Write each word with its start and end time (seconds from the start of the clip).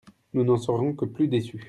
Nous 0.33 0.43
n'en 0.43 0.57
serons 0.57 0.95
que 0.95 1.05
plus 1.05 1.27
déçus. 1.27 1.59